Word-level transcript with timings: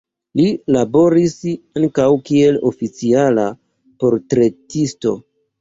Li 0.39 0.45
laboris 0.75 1.35
ankaŭ 1.81 2.07
kiel 2.31 2.57
oficiala 2.71 3.45
portretisto. 4.05 5.15